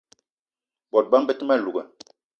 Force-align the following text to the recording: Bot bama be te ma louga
Bot 0.97 1.05
bama 1.11 1.27
be 1.27 1.37
te 1.39 1.43
ma 1.45 1.55
louga 1.63 1.83